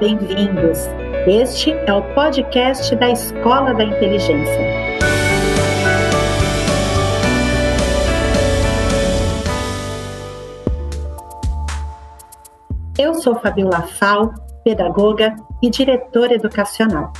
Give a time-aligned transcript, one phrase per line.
[0.00, 0.78] Bem-vindos.
[1.26, 4.60] Este é o podcast da Escola da Inteligência.
[12.98, 14.34] Eu sou Fabiola Fal,
[14.64, 17.12] pedagoga e diretora educacional.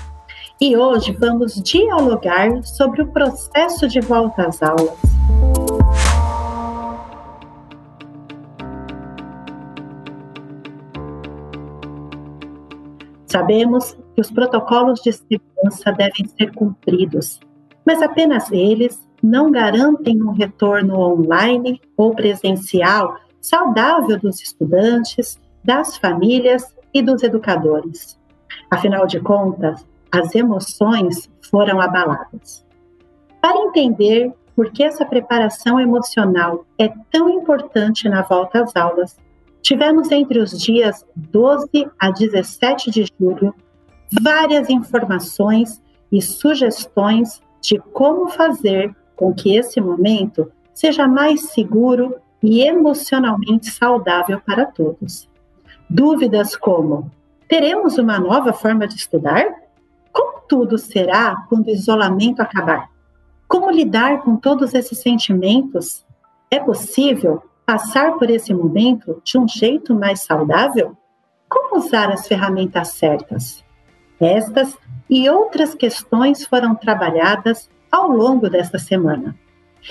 [0.61, 5.14] E hoje vamos dialogar sobre o processo de volta às aulas.
[13.35, 17.41] Sabemos que os protocolos de segurança devem ser cumpridos,
[17.85, 26.77] mas apenas eles não garantem um retorno online ou presencial saudável dos estudantes, das famílias
[26.95, 28.17] e dos educadores.
[28.71, 32.65] Afinal de contas, as emoções foram abaladas.
[33.41, 39.17] Para entender por que essa preparação emocional é tão importante na volta às aulas,
[39.65, 43.55] Tivemos entre os dias 12 a 17 de julho
[44.21, 52.61] várias informações e sugestões de como fazer com que esse momento seja mais seguro e
[52.61, 55.31] emocionalmente saudável para todos.
[55.89, 57.11] Dúvidas como:
[57.49, 59.47] teremos uma nova forma de estudar?
[60.13, 62.91] Como tudo será quando o isolamento acabar?
[63.49, 66.05] Como lidar com todos esses sentimentos?
[66.51, 70.97] É possível passar por esse momento de um jeito mais saudável?
[71.49, 73.65] Como usar as ferramentas certas?
[74.21, 74.77] Estas
[75.09, 79.37] e outras questões foram trabalhadas ao longo desta semana.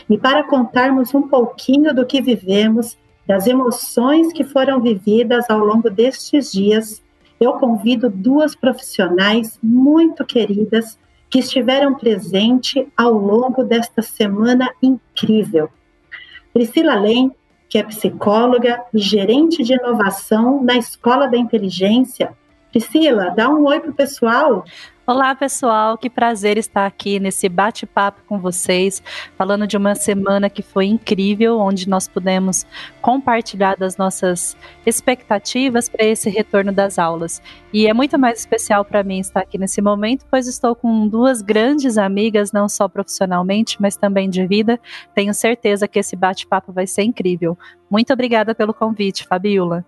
[0.09, 5.89] E para contarmos um pouquinho do que vivemos, das emoções que foram vividas ao longo
[5.89, 7.01] destes dias,
[7.39, 10.97] eu convido duas profissionais muito queridas
[11.29, 15.69] que estiveram presentes ao longo desta semana incrível.
[16.53, 17.31] Priscila Lem
[17.73, 22.31] que é psicóloga e gerente de inovação na Escola da Inteligência.
[22.73, 24.65] Priscila, dá um oi para o pessoal.
[25.05, 29.03] Olá, pessoal, que prazer estar aqui nesse bate-papo com vocês,
[29.37, 32.65] falando de uma semana que foi incrível, onde nós pudemos
[32.99, 34.57] compartilhar das nossas
[34.87, 37.43] expectativas para esse retorno das aulas.
[37.71, 41.43] E é muito mais especial para mim estar aqui nesse momento, pois estou com duas
[41.43, 44.79] grandes amigas, não só profissionalmente, mas também de vida.
[45.13, 47.55] Tenho certeza que esse bate-papo vai ser incrível.
[47.87, 49.85] Muito obrigada pelo convite, Fabiola.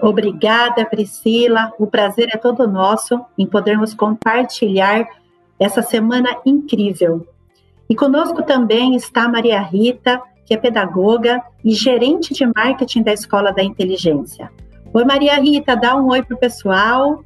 [0.00, 1.72] Obrigada, Priscila.
[1.78, 5.06] O prazer é todo nosso em podermos compartilhar
[5.58, 7.26] essa semana incrível.
[7.90, 13.52] E conosco também está Maria Rita, que é pedagoga e gerente de marketing da Escola
[13.52, 14.50] da Inteligência.
[14.92, 17.24] Oi, Maria Rita, dá um oi para o pessoal.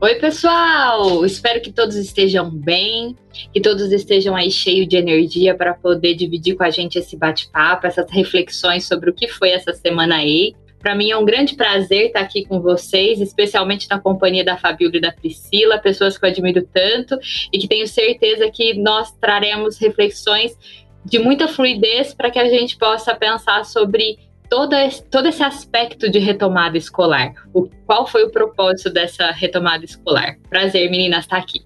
[0.00, 1.24] Oi, pessoal!
[1.24, 3.16] Espero que todos estejam bem,
[3.52, 7.86] que todos estejam aí cheios de energia para poder dividir com a gente esse bate-papo,
[7.86, 10.54] essas reflexões sobre o que foi essa semana aí.
[10.82, 14.96] Para mim é um grande prazer estar aqui com vocês, especialmente na companhia da Fabiola
[14.96, 17.16] e da Priscila, pessoas que eu admiro tanto
[17.52, 20.58] e que tenho certeza que nós traremos reflexões
[21.04, 24.18] de muita fluidez para que a gente possa pensar sobre
[24.50, 27.32] todo esse, todo esse aspecto de retomada escolar.
[27.54, 30.36] O, qual foi o propósito dessa retomada escolar?
[30.50, 31.60] Prazer, meninas, estar aqui.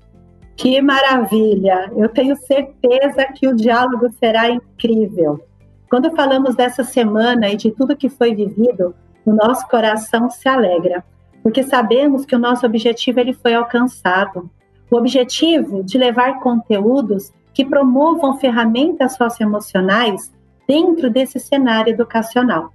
[0.57, 1.91] Que maravilha!
[1.97, 5.43] Eu tenho certeza que o diálogo será incrível.
[5.89, 8.95] Quando falamos dessa semana e de tudo que foi vivido,
[9.27, 11.05] o nosso coração se alegra,
[11.43, 14.49] porque sabemos que o nosso objetivo ele foi alcançado.
[14.91, 20.33] O objetivo de levar conteúdos que promovam ferramentas socioemocionais
[20.67, 22.73] dentro desse cenário educacional.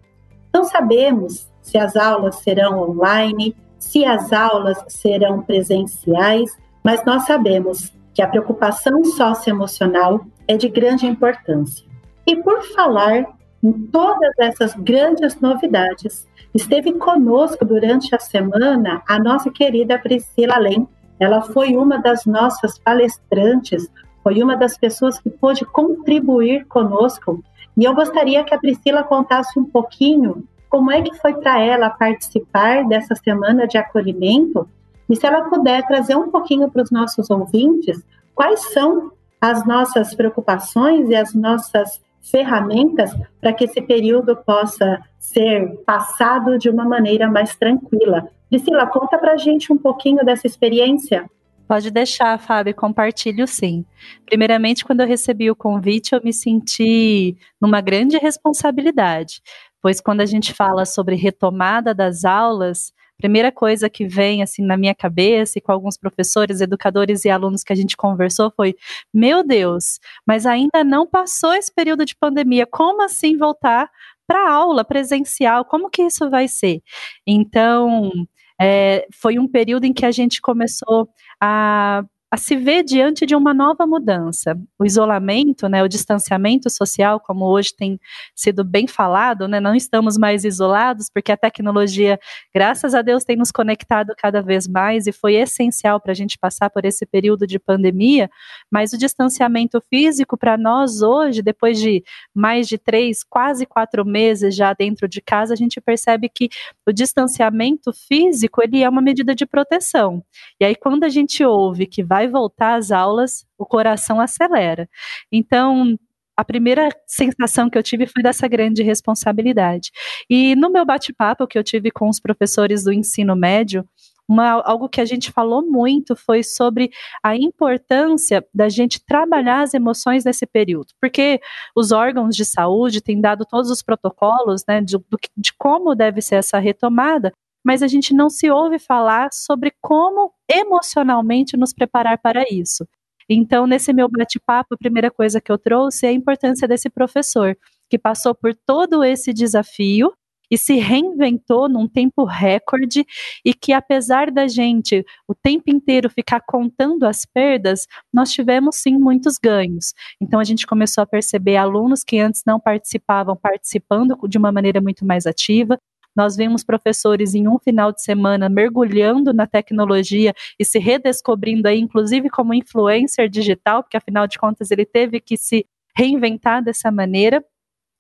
[0.53, 7.91] Não sabemos se as aulas serão online, se as aulas serão presenciais, mas nós sabemos
[8.13, 11.85] que a preocupação socioemocional é de grande importância.
[12.25, 13.25] E por falar
[13.63, 20.87] em todas essas grandes novidades, Esteve conosco durante a semana a nossa querida Priscila Lem.
[21.19, 23.87] Ela foi uma das nossas palestrantes,
[24.21, 27.43] foi uma das pessoas que pôde contribuir conosco.
[27.77, 31.89] E eu gostaria que a Priscila contasse um pouquinho como é que foi para ela
[31.89, 34.67] participar dessa semana de acolhimento
[35.09, 38.01] e se ela puder trazer um pouquinho para os nossos ouvintes
[38.33, 45.67] quais são as nossas preocupações e as nossas ferramentas para que esse período possa ser
[45.85, 48.27] passado de uma maneira mais tranquila.
[48.49, 51.29] Priscila, conta para a gente um pouquinho dessa experiência.
[51.67, 53.85] Pode deixar, Fábio, compartilho sim.
[54.25, 59.41] Primeiramente, quando eu recebi o convite, eu me senti numa grande responsabilidade,
[59.81, 62.91] pois quando a gente fala sobre retomada das aulas,
[63.21, 67.63] primeira coisa que vem assim na minha cabeça e com alguns professores, educadores e alunos
[67.63, 68.75] que a gente conversou foi:
[69.13, 73.89] meu Deus, mas ainda não passou esse período de pandemia, como assim voltar
[74.27, 75.63] para aula presencial?
[75.63, 76.81] Como que isso vai ser?
[77.27, 78.11] Então,
[78.59, 81.07] é, foi um período em que a gente começou
[81.39, 84.57] a a se ver diante de uma nova mudança.
[84.79, 87.99] O isolamento, né, o distanciamento social, como hoje tem
[88.33, 92.17] sido bem falado, né, não estamos mais isolados, porque a tecnologia,
[92.55, 96.37] graças a Deus, tem nos conectado cada vez mais e foi essencial para a gente
[96.39, 98.29] passar por esse período de pandemia.
[98.71, 102.01] Mas o distanciamento físico, para nós hoje, depois de
[102.33, 106.47] mais de três, quase quatro meses já dentro de casa, a gente percebe que
[106.87, 110.23] o distanciamento físico ele é uma medida de proteção.
[110.61, 114.87] E aí, quando a gente ouve que vai vai voltar às aulas, o coração acelera.
[115.31, 115.97] Então,
[116.37, 119.91] a primeira sensação que eu tive foi dessa grande responsabilidade.
[120.29, 123.87] E no meu bate-papo que eu tive com os professores do ensino médio,
[124.27, 126.89] uma, algo que a gente falou muito foi sobre
[127.21, 131.41] a importância da gente trabalhar as emoções nesse período, porque
[131.75, 134.97] os órgãos de saúde têm dado todos os protocolos né, de,
[135.35, 140.33] de como deve ser essa retomada, mas a gente não se ouve falar sobre como
[140.49, 142.87] emocionalmente nos preparar para isso.
[143.29, 147.57] Então, nesse meu bate-papo, a primeira coisa que eu trouxe é a importância desse professor,
[147.89, 150.11] que passou por todo esse desafio
[150.51, 153.05] e se reinventou num tempo recorde
[153.45, 158.97] e que apesar da gente o tempo inteiro ficar contando as perdas, nós tivemos sim
[158.97, 159.93] muitos ganhos.
[160.19, 164.81] Então a gente começou a perceber alunos que antes não participavam participando de uma maneira
[164.81, 165.79] muito mais ativa,
[166.15, 171.79] nós vimos professores em um final de semana mergulhando na tecnologia e se redescobrindo aí,
[171.79, 175.65] inclusive como influencer digital, porque afinal de contas ele teve que se
[175.95, 177.43] reinventar dessa maneira.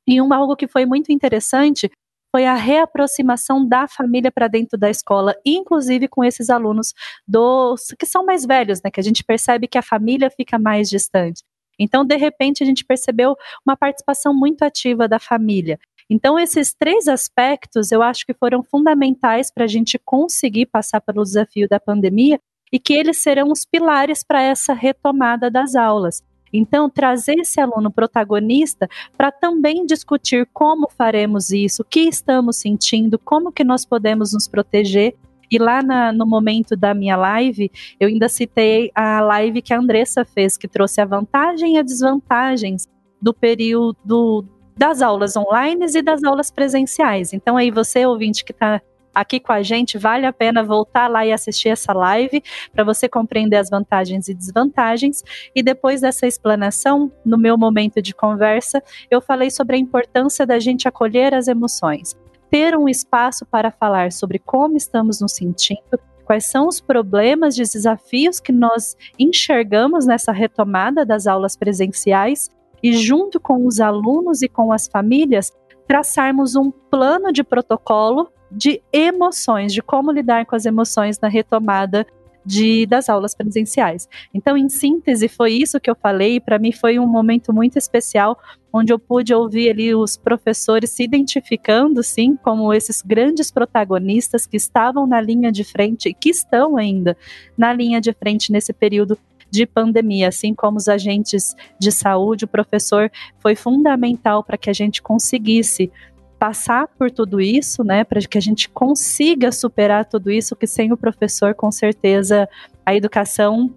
[0.07, 1.89] E um algo que foi muito interessante
[2.31, 6.93] foi a reaproximação da família para dentro da escola, inclusive com esses alunos
[7.27, 10.89] dos que são mais velhos, né, que a gente percebe que a família fica mais
[10.89, 11.43] distante.
[11.77, 13.35] Então, de repente, a gente percebeu
[13.65, 15.79] uma participação muito ativa da família.
[16.09, 21.23] Então, esses três aspectos eu acho que foram fundamentais para a gente conseguir passar pelo
[21.23, 22.39] desafio da pandemia
[22.71, 26.23] e que eles serão os pilares para essa retomada das aulas.
[26.53, 33.17] Então, trazer esse aluno protagonista para também discutir como faremos isso, o que estamos sentindo,
[33.17, 35.15] como que nós podemos nos proteger.
[35.49, 37.69] E lá na, no momento da minha live,
[37.99, 41.85] eu ainda citei a live que a Andressa fez, que trouxe a vantagem e as
[41.85, 42.87] desvantagens
[43.21, 44.45] do período
[44.77, 47.33] das aulas online e das aulas presenciais.
[47.33, 48.81] Então, aí você, ouvinte que está
[49.13, 52.41] aqui com a gente, vale a pena voltar lá e assistir essa live
[52.73, 55.23] para você compreender as vantagens e desvantagens.
[55.55, 60.59] E depois dessa explanação, no meu momento de conversa, eu falei sobre a importância da
[60.59, 62.15] gente acolher as emoções,
[62.49, 68.39] ter um espaço para falar sobre como estamos nos sentindo, quais são os problemas desafios
[68.39, 72.49] que nós enxergamos nessa retomada das aulas presenciais
[72.81, 75.51] e, junto com os alunos e com as famílias,
[75.87, 82.05] traçarmos um plano de protocolo de emoções, de como lidar com as emoções na retomada
[82.45, 84.09] de, das aulas presenciais.
[84.33, 86.39] Então, em síntese, foi isso que eu falei.
[86.39, 88.37] Para mim, foi um momento muito especial,
[88.73, 94.57] onde eu pude ouvir ali os professores se identificando, sim, como esses grandes protagonistas que
[94.57, 97.15] estavam na linha de frente e que estão ainda
[97.57, 99.17] na linha de frente nesse período
[99.51, 104.73] de pandemia, assim como os agentes de saúde, o professor foi fundamental para que a
[104.73, 105.91] gente conseguisse
[106.39, 110.91] passar por tudo isso, né, para que a gente consiga superar tudo isso, que sem
[110.91, 112.49] o professor, com certeza,
[112.83, 113.71] a educação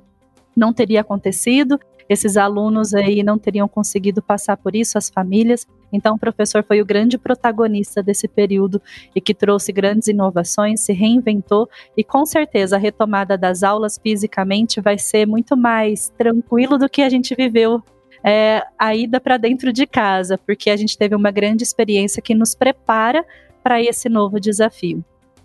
[0.57, 1.79] não teria acontecido
[2.09, 5.67] esses alunos aí não teriam conseguido passar por isso, as famílias.
[5.95, 8.83] Então, o professor foi o grande protagonista desse período
[9.15, 14.81] e que trouxe grandes inovações, se reinventou e com certeza a retomada das aulas fisicamente
[14.81, 17.81] vai ser muito mais tranquilo do que a gente viveu
[18.25, 22.35] é, a ida para dentro de casa, porque a gente teve uma grande experiência que
[22.35, 23.25] nos prepara
[23.63, 25.05] para esse novo desafio.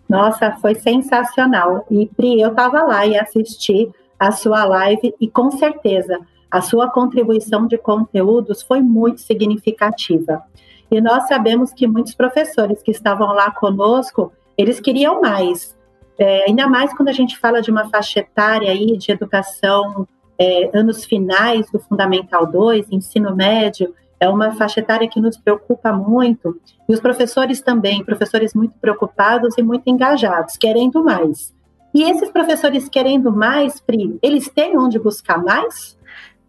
[0.09, 1.85] Nossa, foi sensacional.
[1.91, 3.87] E Pri, eu estava lá e assisti
[4.17, 6.19] a sua live e com certeza
[6.51, 10.43] a sua contribuição de conteúdos foi muito significativa.
[10.91, 15.77] E nós sabemos que muitos professores que estavam lá conosco, eles queriam mais.
[16.17, 20.69] É, ainda mais quando a gente fala de uma faixa etária aí de educação, é,
[20.73, 26.59] anos finais do Fundamental 2, ensino médio, é uma faixa etária que nos preocupa muito.
[26.87, 31.53] E os professores também, professores muito preocupados e muito engajados, querendo mais.
[31.93, 35.97] E esses professores querendo mais, Pri, eles têm onde buscar mais?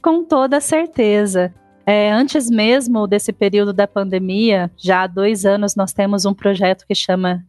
[0.03, 1.55] Com toda certeza.
[1.85, 6.87] É, antes mesmo desse período da pandemia, já há dois anos, nós temos um projeto
[6.87, 7.45] que chama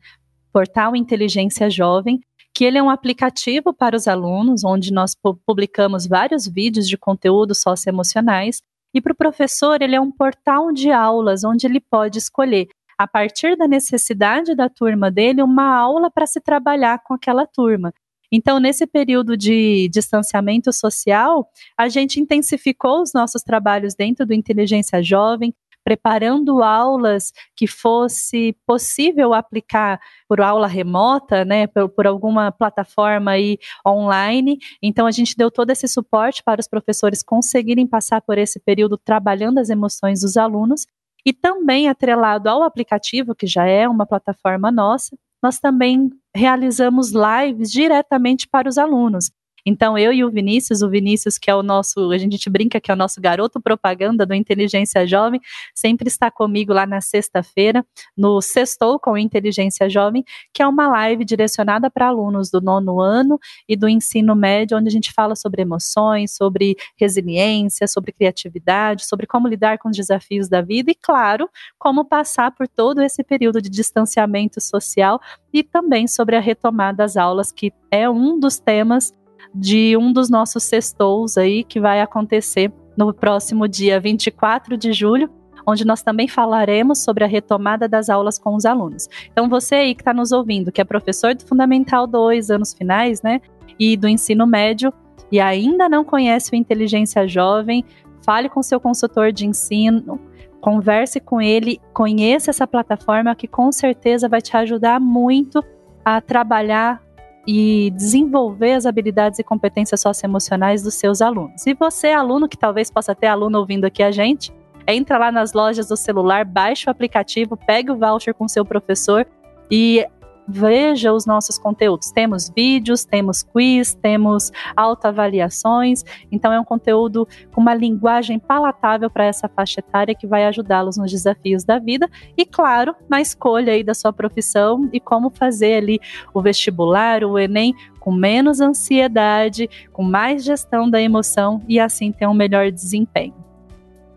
[0.52, 2.20] Portal Inteligência Jovem,
[2.54, 5.16] que ele é um aplicativo para os alunos, onde nós
[5.46, 8.62] publicamos vários vídeos de conteúdos socioemocionais,
[8.94, 12.68] e para o professor ele é um portal de aulas, onde ele pode escolher
[12.98, 17.92] a partir da necessidade da turma dele, uma aula para se trabalhar com aquela turma.
[18.32, 25.04] Então, nesse período de distanciamento social, a gente intensificou os nossos trabalhos dentro do Inteligência
[25.04, 33.32] Jovem, preparando aulas que fosse possível aplicar por aula remota, né, por, por, alguma plataforma
[33.32, 34.60] aí online.
[34.82, 38.98] Então a gente deu todo esse suporte para os professores conseguirem passar por esse período
[38.98, 40.86] trabalhando as emoções dos alunos
[41.26, 47.72] e também atrelado ao aplicativo, que já é uma plataforma nossa, nós também realizamos lives
[47.72, 49.32] diretamente para os alunos.
[49.66, 52.90] Então, eu e o Vinícius, o Vinícius, que é o nosso, a gente brinca que
[52.90, 55.42] é o nosso garoto propaganda do Inteligência Jovem,
[55.74, 61.26] sempre está comigo lá na sexta-feira, no Sextou com Inteligência Jovem, que é uma live
[61.26, 65.62] direcionada para alunos do nono ano e do ensino médio, onde a gente fala sobre
[65.62, 71.50] emoções, sobre resiliência, sobre criatividade, sobre como lidar com os desafios da vida e, claro,
[71.78, 75.20] como passar por todo esse período de distanciamento social
[75.54, 79.12] e também sobre a retomada das aulas, que é um dos temas
[79.54, 85.30] de um dos nossos sextous aí que vai acontecer no próximo dia 24 de julho,
[85.66, 89.08] onde nós também falaremos sobre a retomada das aulas com os alunos.
[89.32, 93.22] Então, você aí que está nos ouvindo, que é professor do Fundamental 2, anos finais,
[93.22, 93.42] né,
[93.80, 94.94] e do ensino médio,
[95.32, 97.86] e ainda não conhece o Inteligência Jovem,
[98.26, 100.20] fale com seu consultor de ensino,
[100.60, 105.64] converse com ele, conheça essa plataforma que com certeza vai te ajudar muito
[106.04, 107.02] a trabalhar
[107.48, 111.66] e desenvolver as habilidades e competências socioemocionais dos seus alunos.
[111.66, 114.54] E você, aluno, que talvez possa ter aluno ouvindo aqui a gente,
[114.88, 119.26] entra lá nas lojas do celular, baixa o aplicativo, pegue o voucher com seu professor
[119.70, 120.06] e
[120.52, 122.12] veja os nossos conteúdos.
[122.12, 126.04] Temos vídeos, temos quiz, temos autoavaliações.
[126.32, 130.98] Então, é um conteúdo com uma linguagem palatável para essa faixa etária que vai ajudá-los
[130.98, 135.76] nos desafios da vida e, claro, na escolha aí da sua profissão e como fazer
[135.76, 136.00] ali
[136.34, 142.28] o vestibular, o Enem, com menos ansiedade, com mais gestão da emoção e assim ter
[142.28, 143.41] um melhor desempenho.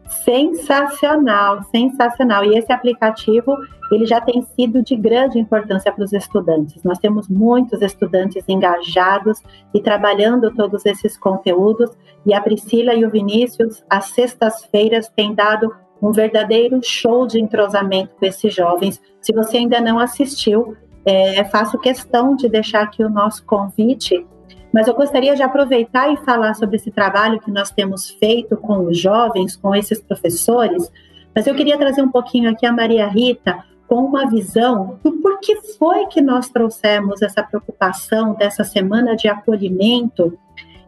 [0.09, 2.45] Sensacional, sensacional.
[2.45, 3.57] E esse aplicativo,
[3.91, 6.83] ele já tem sido de grande importância para os estudantes.
[6.83, 9.43] Nós temos muitos estudantes engajados
[9.73, 11.91] e trabalhando todos esses conteúdos.
[12.27, 18.15] E a Priscila e o Vinícius, às sextas-feiras, têm dado um verdadeiro show de entrosamento
[18.19, 19.01] com esses jovens.
[19.21, 24.27] Se você ainda não assistiu, é, faço questão de deixar aqui o nosso convite
[24.75, 28.87] mas eu gostaria de aproveitar e falar sobre esse trabalho que nós temos feito com
[28.87, 30.91] os jovens, com esses professores.
[31.33, 35.61] Mas eu queria trazer um pouquinho aqui a Maria Rita com uma visão do porquê
[35.79, 40.37] foi que nós trouxemos essa preocupação dessa semana de acolhimento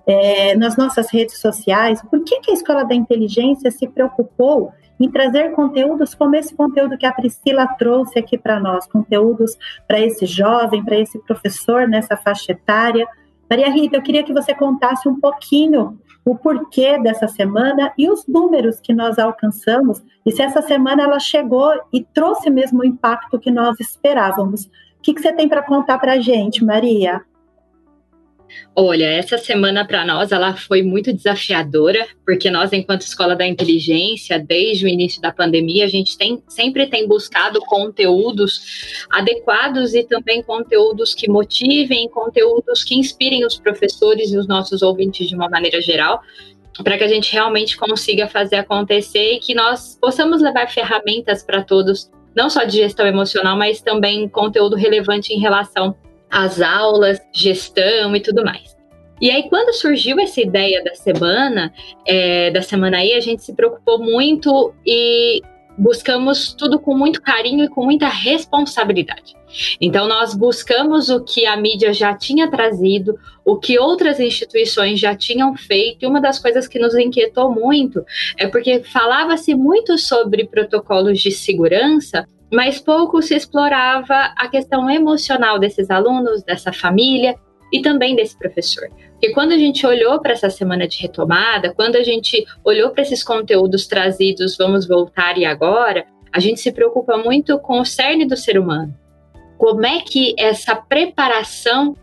[0.04, 2.02] é, nas nossas redes sociais.
[2.10, 6.98] Por que, que a Escola da Inteligência se preocupou em trazer conteúdos como esse conteúdo
[6.98, 12.16] que a Priscila trouxe aqui para nós, conteúdos para esse jovem, para esse professor nessa
[12.16, 13.06] faixa etária,
[13.48, 18.26] Maria Rita, eu queria que você contasse um pouquinho o porquê dessa semana e os
[18.26, 23.38] números que nós alcançamos e se essa semana ela chegou e trouxe mesmo o impacto
[23.38, 24.64] que nós esperávamos.
[24.64, 24.70] O
[25.02, 27.22] que, que você tem para contar para a gente, Maria?
[28.74, 34.38] Olha, essa semana para nós ela foi muito desafiadora, porque nós, enquanto Escola da Inteligência,
[34.38, 40.42] desde o início da pandemia, a gente tem, sempre tem buscado conteúdos adequados e também
[40.42, 45.80] conteúdos que motivem, conteúdos que inspirem os professores e os nossos ouvintes de uma maneira
[45.80, 46.20] geral,
[46.84, 51.62] para que a gente realmente consiga fazer acontecer e que nós possamos levar ferramentas para
[51.62, 55.96] todos, não só de gestão emocional, mas também conteúdo relevante em relação
[56.30, 58.76] as aulas, gestão e tudo mais.
[59.20, 61.72] E aí, quando surgiu essa ideia da semana,
[62.06, 65.40] é, da semana aí, a gente se preocupou muito e
[65.78, 69.34] buscamos tudo com muito carinho e com muita responsabilidade.
[69.80, 75.14] Então, nós buscamos o que a mídia já tinha trazido, o que outras instituições já
[75.14, 78.04] tinham feito, e uma das coisas que nos inquietou muito
[78.38, 85.58] é porque falava-se muito sobre protocolos de segurança, mas pouco se explorava a questão emocional
[85.58, 87.36] desses alunos, dessa família
[87.72, 88.88] e também desse professor.
[89.12, 93.02] Porque quando a gente olhou para essa semana de retomada, quando a gente olhou para
[93.02, 98.26] esses conteúdos trazidos, vamos voltar e agora, a gente se preocupa muito com o cerne
[98.26, 98.94] do ser humano.
[99.56, 101.96] Como é que essa preparação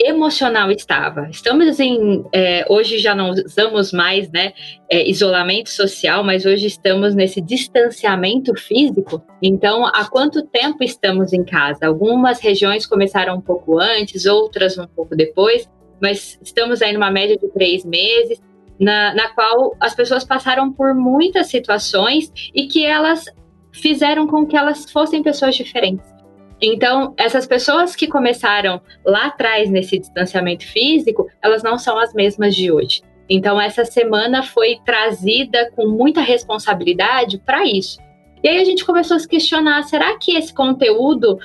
[0.00, 1.28] emocional estava.
[1.30, 4.52] Estamos em é, hoje já não usamos mais, né,
[4.90, 9.22] é, isolamento social, mas hoje estamos nesse distanciamento físico.
[9.42, 11.86] Então, há quanto tempo estamos em casa?
[11.86, 15.68] Algumas regiões começaram um pouco antes, outras um pouco depois,
[16.00, 18.40] mas estamos aí numa média de três meses.
[18.80, 23.24] Na, na qual as pessoas passaram por muitas situações e que elas
[23.72, 26.17] fizeram com que elas fossem pessoas diferentes.
[26.60, 32.54] Então, essas pessoas que começaram lá atrás nesse distanciamento físico, elas não são as mesmas
[32.54, 33.02] de hoje.
[33.28, 37.98] Então, essa semana foi trazida com muita responsabilidade para isso.
[38.42, 41.38] E aí a gente começou a se questionar: será que esse conteúdo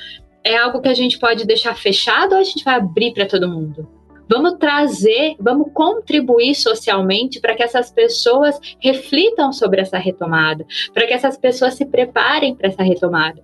[0.43, 3.49] é algo que a gente pode deixar fechado ou a gente vai abrir para todo
[3.49, 3.87] mundo?
[4.29, 11.13] Vamos trazer, vamos contribuir socialmente para que essas pessoas reflitam sobre essa retomada, para que
[11.13, 13.43] essas pessoas se preparem para essa retomada.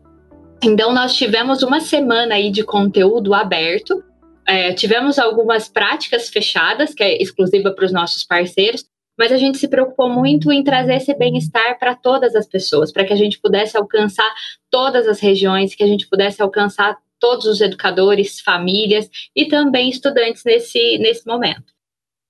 [0.62, 4.04] Então, nós tivemos uma semana aí de conteúdo aberto,
[4.46, 8.84] é, tivemos algumas práticas fechadas, que é exclusiva para os nossos parceiros,
[9.18, 13.06] mas a gente se preocupou muito em trazer esse bem-estar para todas as pessoas, para
[13.06, 14.30] que a gente pudesse alcançar
[14.70, 20.44] todas as regiões, que a gente pudesse alcançar todos os educadores, famílias e também estudantes
[20.46, 21.74] nesse, nesse momento.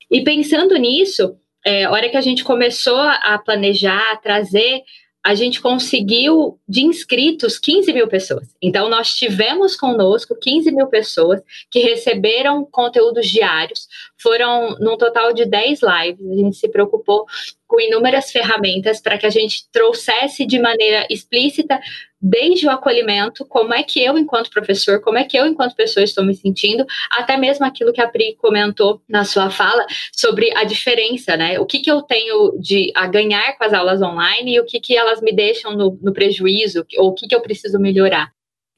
[0.10, 4.82] E pensando nisso, é, hora que a gente começou a planejar, a trazer
[5.24, 8.48] a gente conseguiu de inscritos 15 mil pessoas.
[8.62, 13.88] Então, nós tivemos conosco 15 mil pessoas que receberam conteúdos diários.
[14.18, 16.32] Foram num total de 10 lives.
[16.32, 17.26] A gente se preocupou
[17.68, 21.80] com inúmeras ferramentas para que a gente trouxesse de maneira explícita
[22.22, 26.04] desde o acolhimento, como é que eu, enquanto professor, como é que eu, enquanto pessoa,
[26.04, 30.64] estou me sentindo, até mesmo aquilo que a Pri comentou na sua fala sobre a
[30.64, 31.60] diferença, né?
[31.60, 34.80] O que, que eu tenho de a ganhar com as aulas online e o que,
[34.80, 38.32] que elas me deixam no, no prejuízo, ou o que, que eu preciso melhorar.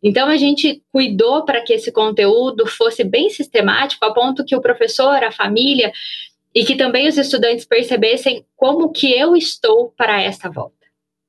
[0.04, 4.62] Então a gente cuidou para que esse conteúdo fosse bem sistemático, a ponto que o
[4.62, 5.92] professor, a família
[6.54, 10.81] e que também os estudantes percebessem como que eu estou para essa volta.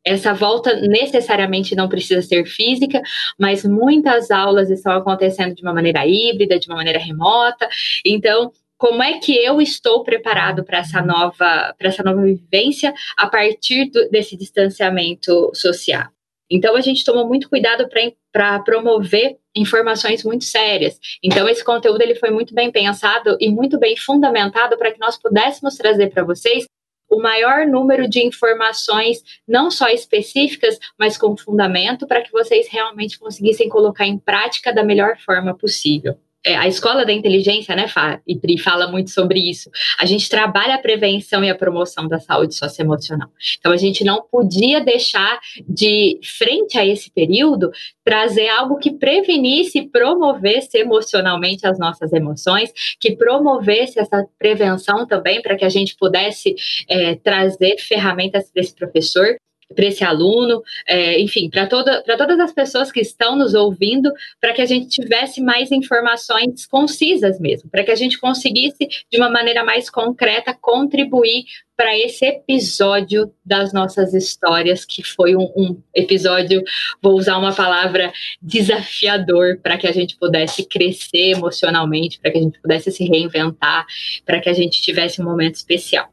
[0.04, 3.00] Essa volta necessariamente não precisa ser física,
[3.38, 7.68] mas muitas aulas estão acontecendo de uma maneira híbrida, de uma maneira remota.
[8.04, 8.50] Então,
[8.82, 13.88] como é que eu estou preparado para essa nova para essa nova vivência a partir
[13.90, 16.08] do, desse distanciamento social?
[16.50, 17.88] Então a gente tomou muito cuidado
[18.32, 20.98] para promover informações muito sérias.
[21.22, 25.16] Então esse conteúdo ele foi muito bem pensado e muito bem fundamentado para que nós
[25.16, 26.66] pudéssemos trazer para vocês
[27.12, 33.18] o maior número de informações, não só específicas, mas com fundamento, para que vocês realmente
[33.18, 38.20] conseguissem colocar em prática da melhor forma possível é, a escola da inteligência, né, Fá,
[38.26, 39.70] e Pri fala muito sobre isso.
[39.98, 43.28] A gente trabalha a prevenção e a promoção da saúde socioemocional.
[43.58, 47.70] Então, a gente não podia deixar de, frente a esse período,
[48.04, 55.40] trazer algo que prevenisse e promovesse emocionalmente as nossas emoções, que promovesse essa prevenção também,
[55.40, 56.56] para que a gente pudesse
[56.88, 59.36] é, trazer ferramentas para esse professor
[59.72, 64.52] para esse aluno, é, enfim, para toda, todas as pessoas que estão nos ouvindo, para
[64.52, 69.30] que a gente tivesse mais informações concisas mesmo, para que a gente conseguisse, de uma
[69.30, 71.44] maneira mais concreta, contribuir
[71.76, 76.62] para esse episódio das nossas histórias, que foi um, um episódio,
[77.02, 82.42] vou usar uma palavra desafiador, para que a gente pudesse crescer emocionalmente, para que a
[82.42, 83.84] gente pudesse se reinventar,
[84.24, 86.11] para que a gente tivesse um momento especial.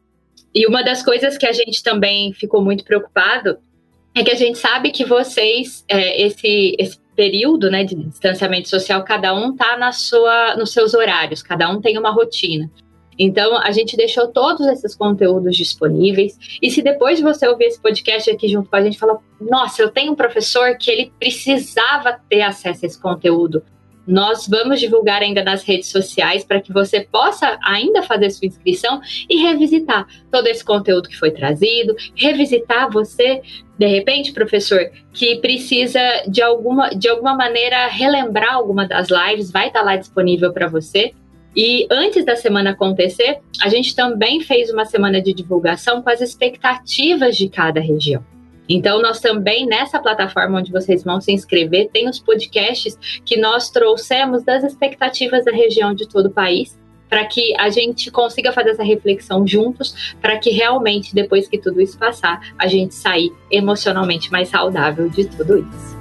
[0.59, 3.59] E uma das coisas que a gente também ficou muito preocupado
[4.13, 9.01] é que a gente sabe que vocês, é, esse, esse período né, de distanciamento social,
[9.05, 12.69] cada um está na sua, nos seus horários, cada um tem uma rotina.
[13.17, 16.37] Então, a gente deixou todos esses conteúdos disponíveis.
[16.61, 19.81] E se depois de você ouvir esse podcast aqui junto com a gente, falar: Nossa,
[19.81, 23.63] eu tenho um professor que ele precisava ter acesso a esse conteúdo.
[24.09, 28.99] Nós vamos divulgar ainda nas redes sociais para que você possa ainda fazer sua inscrição
[29.29, 33.39] e revisitar todo esse conteúdo que foi trazido, revisitar você,
[33.77, 34.79] de repente, professor,
[35.13, 40.51] que precisa de alguma, de alguma maneira relembrar alguma das lives, vai estar lá disponível
[40.51, 41.13] para você.
[41.55, 46.19] E antes da semana acontecer, a gente também fez uma semana de divulgação com as
[46.19, 48.25] expectativas de cada região.
[48.69, 53.71] Então, nós também, nessa plataforma onde vocês vão se inscrever, tem os podcasts que nós
[53.71, 56.77] trouxemos das expectativas da região de todo o país,
[57.09, 61.81] para que a gente consiga fazer essa reflexão juntos, para que realmente, depois que tudo
[61.81, 65.98] isso passar, a gente sair emocionalmente mais saudável de tudo isso.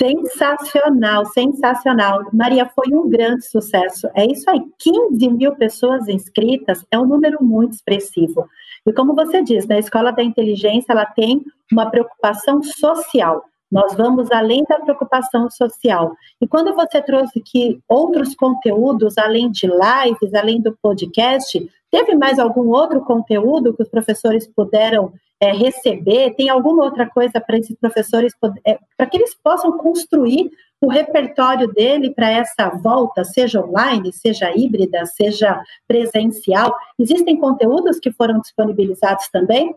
[0.00, 2.24] Sensacional, sensacional.
[2.32, 4.08] Maria, foi um grande sucesso.
[4.14, 8.48] É isso aí, 15 mil pessoas inscritas é um número muito expressivo.
[8.86, 13.44] E como você diz, na Escola da Inteligência, ela tem uma preocupação social.
[13.70, 16.16] Nós vamos além da preocupação social.
[16.40, 22.38] E quando você trouxe aqui outros conteúdos, além de lives, além do podcast, teve mais
[22.38, 26.34] algum outro conteúdo que os professores puderam é, receber?
[26.34, 28.32] Tem alguma outra coisa para esses professores,
[28.66, 30.50] é, para que eles possam construir
[30.80, 36.74] o repertório dele para essa volta, seja online, seja híbrida, seja presencial?
[36.98, 39.74] Existem conteúdos que foram disponibilizados também?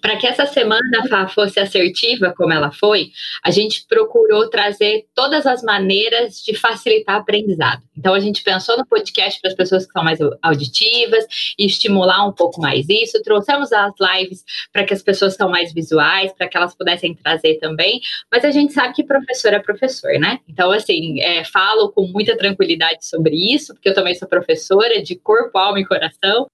[0.00, 3.10] Para que essa semana fosse assertiva, como ela foi,
[3.42, 7.82] a gente procurou trazer todas as maneiras de facilitar aprendizado.
[7.96, 11.24] Então, a gente pensou no podcast para as pessoas que são mais auditivas
[11.58, 13.22] e estimular um pouco mais isso.
[13.22, 17.58] Trouxemos as lives para que as pessoas são mais visuais, para que elas pudessem trazer
[17.58, 18.00] também.
[18.30, 20.40] Mas a gente sabe que professor é professor, né?
[20.48, 25.16] Então, assim, é, falo com muita tranquilidade sobre isso, porque eu também sou professora de
[25.16, 26.46] corpo, alma e coração.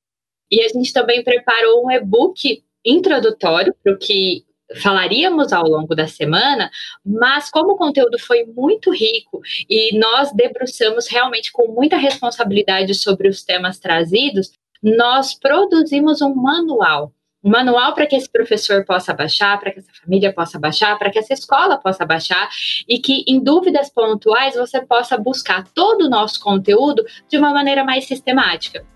[0.50, 4.44] E a gente também preparou um e-book introdutório para o que
[4.80, 6.70] falaríamos ao longo da semana,
[7.04, 13.28] mas como o conteúdo foi muito rico e nós debruçamos realmente com muita responsabilidade sobre
[13.28, 17.12] os temas trazidos, nós produzimos um manual.
[17.44, 21.10] Um manual para que esse professor possa baixar, para que essa família possa baixar, para
[21.10, 22.48] que essa escola possa baixar
[22.88, 27.82] e que, em dúvidas pontuais, você possa buscar todo o nosso conteúdo de uma maneira
[27.82, 28.86] mais sistemática.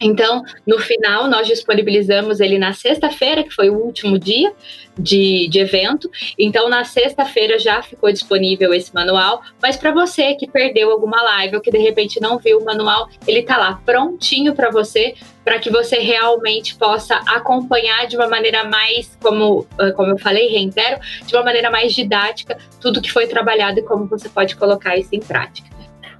[0.00, 4.52] Então, no final, nós disponibilizamos ele na sexta-feira, que foi o último dia
[4.96, 6.10] de, de evento.
[6.38, 9.42] Então, na sexta-feira já ficou disponível esse manual.
[9.60, 13.08] Mas para você que perdeu alguma live ou que de repente não viu o manual,
[13.26, 18.64] ele está lá prontinho para você, para que você realmente possa acompanhar de uma maneira
[18.64, 23.26] mais, como, ah, como eu falei, reitero, de uma maneira mais didática, tudo que foi
[23.26, 25.68] trabalhado e como você pode colocar isso em prática.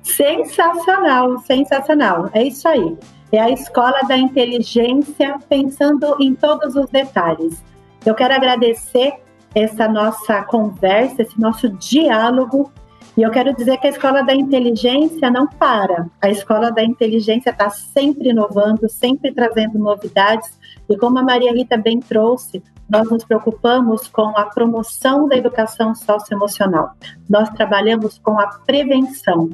[0.02, 2.30] Sensacional, sensacional.
[2.32, 2.96] É isso aí.
[3.30, 7.62] É a escola da inteligência pensando em todos os detalhes.
[8.04, 9.14] Eu quero agradecer
[9.54, 12.72] essa nossa conversa, esse nosso diálogo.
[13.16, 16.06] E eu quero dizer que a escola da inteligência não para.
[16.22, 20.56] A escola da inteligência está sempre inovando, sempre trazendo novidades.
[20.88, 25.94] E como a Maria Rita bem trouxe, nós nos preocupamos com a promoção da educação
[25.94, 26.92] socioemocional.
[27.28, 29.50] Nós trabalhamos com a prevenção.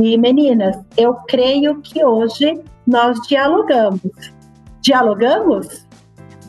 [0.00, 4.00] E meninas, eu creio que hoje nós dialogamos.
[4.80, 5.86] Dialogamos?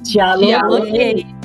[0.03, 0.47] Dialoguei.
[0.49, 1.38] Dialoguei.